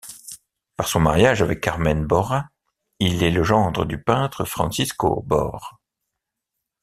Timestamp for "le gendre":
3.29-3.85